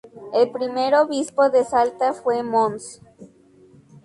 El 0.33 0.49
primer 0.49 0.95
obispo 0.95 1.51
de 1.51 1.63
Salta 1.63 2.13
fue 2.13 2.41
Mons. 2.41 2.99